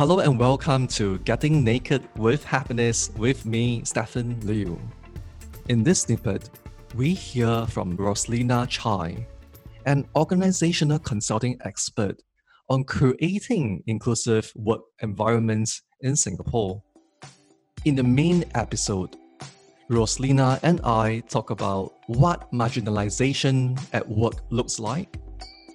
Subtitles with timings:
[0.00, 4.80] Hello and welcome to Getting Naked with Happiness with me, Stephen Liu.
[5.68, 6.48] In this snippet,
[6.94, 9.26] we hear from Roslina Chai,
[9.84, 12.22] an organizational consulting expert
[12.70, 16.82] on creating inclusive work environments in Singapore.
[17.84, 19.16] In the main episode,
[19.90, 25.14] Roslina and I talk about what marginalization at work looks like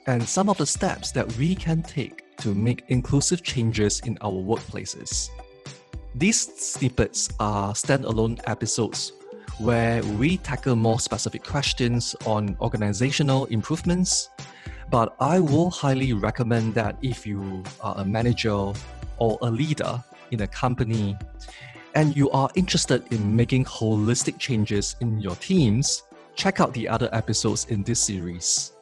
[0.07, 4.31] and some of the steps that we can take to make inclusive changes in our
[4.31, 5.29] workplaces.
[6.13, 9.13] These snippets are standalone episodes
[9.59, 14.29] where we tackle more specific questions on organizational improvements.
[14.89, 18.73] But I will highly recommend that if you are a manager
[19.17, 21.17] or a leader in a company
[21.95, 26.03] and you are interested in making holistic changes in your teams,
[26.35, 28.73] check out the other episodes in this series.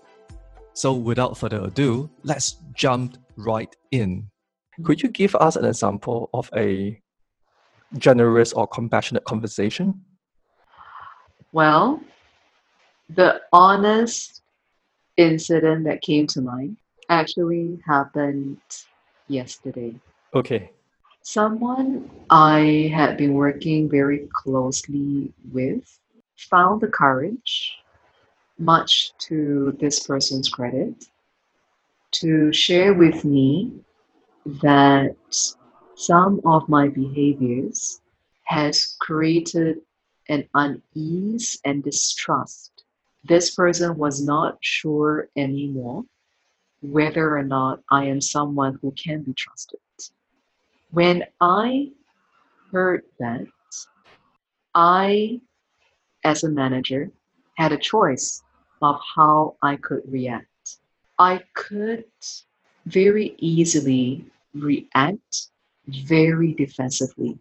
[0.73, 4.21] So, without further ado, let's jump right in.
[4.21, 4.85] Mm-hmm.
[4.85, 6.99] Could you give us an example of a
[7.97, 10.01] generous or compassionate conversation?
[11.51, 12.01] Well,
[13.09, 14.41] the honest
[15.17, 16.77] incident that came to mind
[17.09, 18.57] actually happened
[19.27, 19.93] yesterday.
[20.33, 20.71] Okay.
[21.21, 25.99] Someone I had been working very closely with
[26.37, 27.77] found the courage,
[28.57, 31.05] much to this person's credit,
[32.13, 33.71] to share with me
[34.61, 35.15] that
[35.95, 38.01] some of my behaviors
[38.43, 39.77] has created
[40.29, 42.83] an unease and distrust.
[43.23, 46.03] This person was not sure anymore
[46.81, 49.79] whether or not I am someone who can be trusted.
[50.91, 51.91] When I
[52.71, 53.47] heard that,
[54.75, 55.39] I,
[56.23, 57.09] as a manager,
[57.57, 58.43] had a choice
[58.81, 60.47] of how I could react.
[61.23, 62.03] I could
[62.85, 65.47] very easily react
[65.87, 67.39] very defensively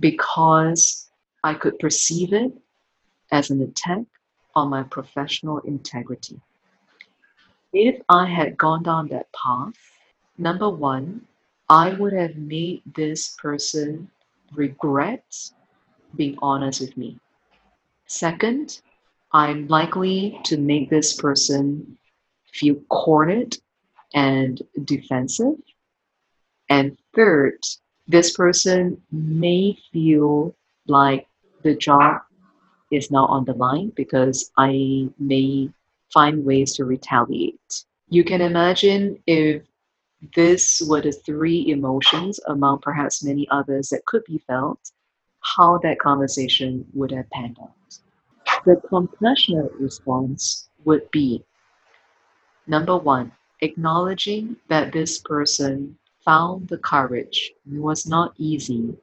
[0.00, 1.08] because
[1.44, 2.52] I could perceive it
[3.30, 4.06] as an attack
[4.56, 6.40] on my professional integrity.
[7.72, 9.78] If I had gone down that path,
[10.36, 11.24] number one,
[11.68, 14.10] I would have made this person
[14.52, 15.24] regret
[16.16, 17.20] being honest with me.
[18.08, 18.80] Second,
[19.30, 21.98] I'm likely to make this person
[22.52, 23.56] feel cornered
[24.14, 25.56] and defensive.
[26.68, 27.58] And third,
[28.06, 30.54] this person may feel
[30.86, 31.26] like
[31.62, 32.22] the job
[32.90, 35.70] is now on the line because I may
[36.12, 37.84] find ways to retaliate.
[38.08, 39.62] You can imagine if
[40.36, 44.78] this were the three emotions among perhaps many others that could be felt,
[45.40, 47.72] how that conversation would have panned out.
[48.64, 51.42] The compassionate response would be
[52.66, 57.52] Number one, acknowledging that this person found the courage.
[57.66, 58.96] It was not easy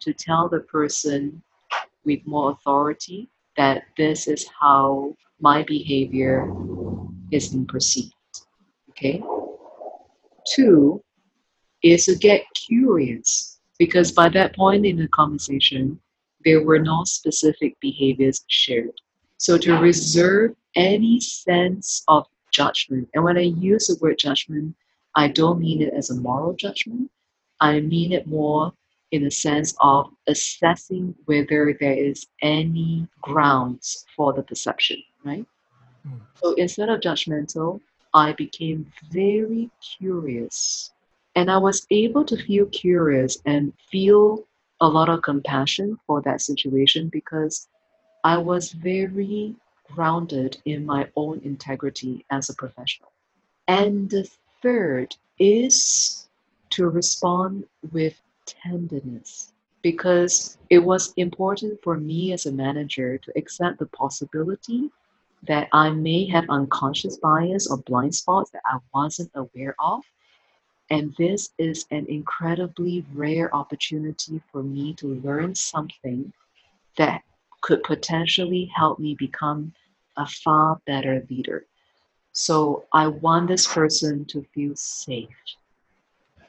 [0.00, 1.42] to tell the person
[2.04, 6.48] with more authority that this is how my behavior
[7.30, 8.14] is being perceived.
[8.90, 9.22] Okay?
[10.54, 11.02] Two
[11.82, 16.00] is to get curious because by that point in the conversation,
[16.44, 18.94] there were no specific behaviors shared.
[19.38, 23.08] So to reserve any sense of judgment.
[23.14, 24.74] And when I use the word judgment,
[25.16, 27.10] I don't mean it as a moral judgment.
[27.60, 28.72] I mean it more
[29.12, 35.46] in the sense of assessing whether there is any grounds for the perception, right?
[36.06, 36.20] Mm.
[36.34, 37.80] So instead of judgmental,
[38.14, 40.92] I became very curious.
[41.36, 44.46] And I was able to feel curious and feel
[44.80, 47.68] a lot of compassion for that situation because
[48.24, 49.54] I was very
[49.94, 53.12] grounded in my own integrity as a professional.
[53.68, 54.28] And the
[54.62, 56.28] third is
[56.70, 59.52] to respond with tenderness
[59.82, 64.90] because it was important for me as a manager to accept the possibility
[65.42, 70.02] that I may have unconscious bias or blind spots that I wasn't aware of.
[70.90, 76.32] And this is an incredibly rare opportunity for me to learn something
[76.96, 77.22] that
[77.62, 79.72] could potentially help me become
[80.16, 81.66] a far better leader.
[82.32, 85.28] So I want this person to feel safe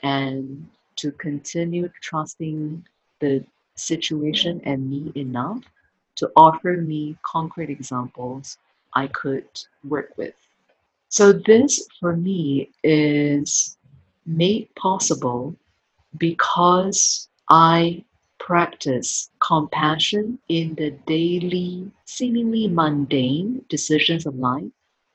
[0.01, 0.68] and
[0.98, 2.86] to continue trusting
[3.19, 3.44] the
[3.75, 5.63] situation and me enough
[6.15, 8.57] to offer me concrete examples
[8.94, 9.48] I could
[9.83, 10.36] work with.
[11.10, 13.77] So, this for me is
[14.25, 15.56] made possible
[16.18, 18.04] because I
[18.43, 24.69] practice compassion in the daily, seemingly mundane decisions of life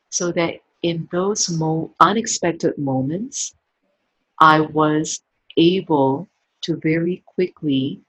[0.08, 3.54] so that in those mo- unexpected moments,
[4.40, 5.20] I was
[5.58, 6.26] able
[6.62, 8.00] to very quickly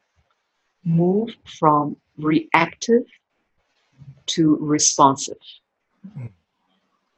[0.85, 3.03] move from reactive
[4.27, 5.37] to responsive.
[6.17, 6.31] Mm.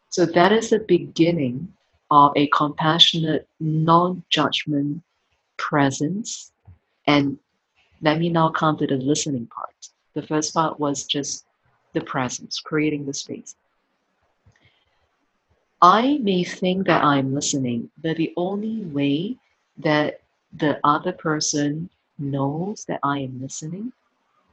[0.10, 1.72] So that is the beginning
[2.10, 5.04] of a compassionate, non judgment
[5.58, 6.52] presence.
[7.06, 7.38] And
[8.02, 9.90] let me now come to the listening part.
[10.14, 11.46] The first part was just
[11.94, 13.56] the presence, creating the space.
[15.82, 19.38] I may think that I'm listening, but the only way
[19.78, 20.22] that
[20.54, 21.90] the other person
[22.20, 23.92] knows that I am listening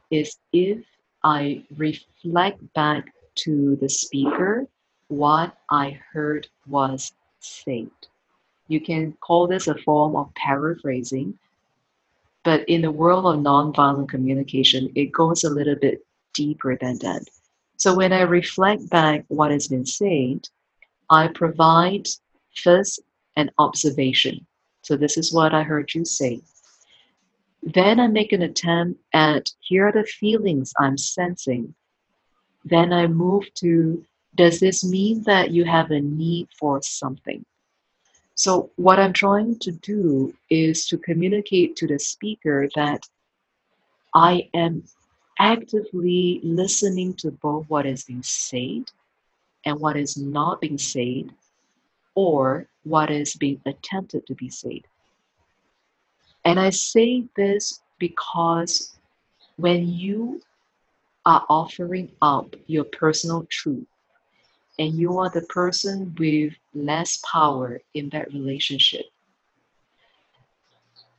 [0.09, 0.83] is if
[1.23, 4.67] I reflect back to the speaker
[5.07, 7.89] what I heard was said.
[8.67, 11.37] You can call this a form of paraphrasing,
[12.49, 16.03] but in the world of nonviolent communication, it goes a little bit
[16.33, 17.21] deeper than that.
[17.77, 20.49] So when I reflect back what has been said,
[21.11, 22.07] I provide
[22.55, 23.01] first
[23.35, 24.47] an observation.
[24.81, 26.41] So this is what I heard you say.
[27.61, 31.75] Then I make an attempt at here are the feelings I'm sensing.
[32.65, 34.03] Then I move to
[34.33, 37.45] does this mean that you have a need for something?
[38.39, 43.05] So, what I'm trying to do is to communicate to the speaker that
[44.15, 44.85] I am
[45.37, 48.89] actively listening to both what is being said
[49.65, 51.33] and what is not being said,
[52.15, 54.87] or what is being attempted to be said.
[56.45, 58.97] And I say this because
[59.57, 60.41] when you
[61.25, 63.85] are offering up your personal truth
[64.79, 69.05] and you are the person with less power in that relationship,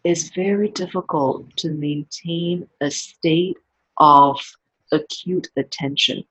[0.02, 3.58] it's very difficult to maintain a state
[3.98, 4.40] of
[4.92, 6.24] acute attention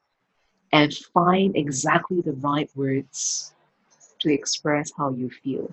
[0.74, 3.54] and find exactly the right words
[4.20, 5.72] to express how you feel.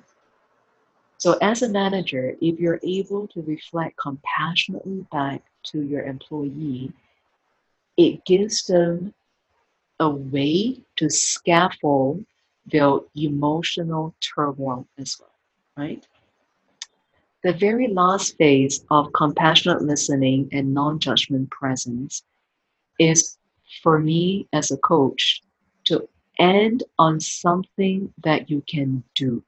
[1.18, 5.42] So, as a manager, if you're able to reflect compassionately back
[5.72, 6.92] to your employee,
[7.96, 9.14] it gives them
[10.00, 12.24] a way to scaffold
[12.66, 15.30] their emotional turmoil as well,
[15.76, 16.06] right?
[17.42, 22.24] The very last phase of compassionate listening and non judgment presence
[22.98, 23.38] is
[23.82, 25.42] for me as a coach
[25.84, 26.08] to
[26.38, 29.42] end on something that you can do.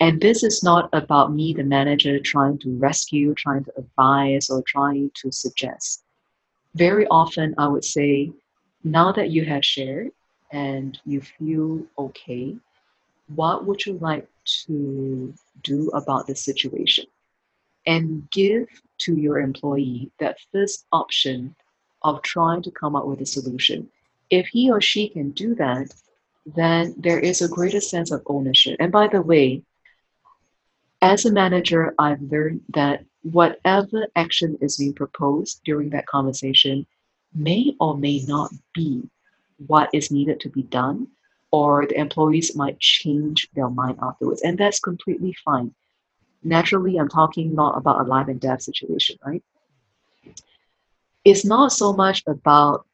[0.00, 4.62] And this is not about me, the manager, trying to rescue, trying to advise, or
[4.66, 6.02] trying to suggest.
[6.74, 8.32] Very often, I would say,
[8.84, 10.10] now that you have shared
[10.50, 12.56] and you feel okay,
[13.34, 14.28] what would you like
[14.66, 15.32] to
[15.62, 17.06] do about the situation?
[17.86, 18.68] And give
[18.98, 21.54] to your employee that first option
[22.02, 23.88] of trying to come up with a solution.
[24.30, 25.92] If he or she can do that,
[26.46, 28.76] then there is a greater sense of ownership.
[28.80, 29.62] And by the way,
[31.00, 36.86] as a manager, I've learned that whatever action is being proposed during that conversation
[37.34, 39.08] may or may not be
[39.66, 41.06] what is needed to be done,
[41.50, 44.42] or the employees might change their mind afterwards.
[44.42, 45.74] And that's completely fine.
[46.42, 49.42] Naturally, I'm talking not about a life and death situation, right?
[51.24, 52.86] it's not so much about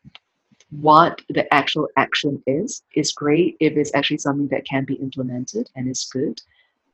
[0.71, 2.83] what the actual action is.
[2.93, 6.41] It's great if it's actually something that can be implemented and it's good,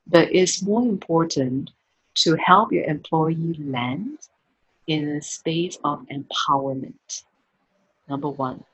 [0.06, 1.70] but it's more important
[2.15, 4.19] to help your employee land
[4.86, 7.24] in a space of empowerment.
[8.08, 8.65] Number one.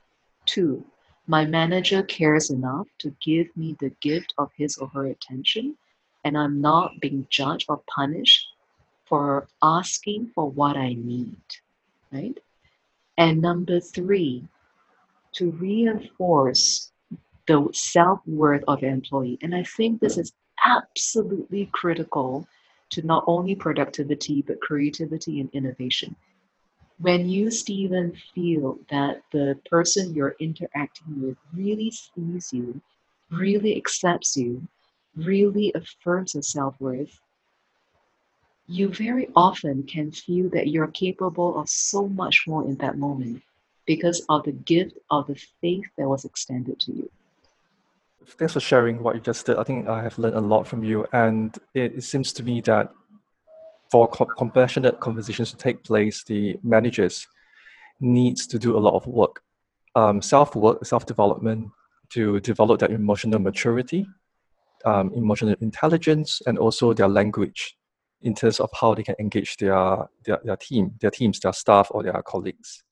[0.45, 0.85] Two,
[1.27, 5.77] my manager cares enough to give me the gift of his or her attention,
[6.23, 8.47] and I'm not being judged or punished
[9.05, 11.37] for asking for what I need,
[12.11, 12.37] right?
[13.17, 14.47] And number three,
[15.33, 16.91] to reinforce
[17.47, 19.37] the self worth of your employee.
[19.41, 20.33] And I think this is
[20.63, 22.47] absolutely critical
[22.91, 26.15] to not only productivity, but creativity and innovation.
[27.01, 32.79] When you, Stephen, feel that the person you're interacting with really sees you,
[33.31, 34.67] really accepts you,
[35.15, 37.19] really affirms your self worth,
[38.67, 43.41] you very often can feel that you're capable of so much more in that moment
[43.87, 47.09] because of the gift of the faith that was extended to you.
[48.25, 49.57] Thanks for sharing what you just did.
[49.57, 51.07] I think I have learned a lot from you.
[51.11, 52.93] And it, it seems to me that
[53.91, 57.27] for co- compassionate conversations to take place, the managers
[57.99, 59.43] needs to do a lot of work,
[59.95, 61.69] um, self work, self development
[62.09, 64.05] to develop their emotional maturity,
[64.85, 67.77] um, emotional intelligence, and also their language
[68.21, 71.87] in terms of how they can engage their, their, their team, their teams, their staff,
[71.91, 72.83] or their colleagues.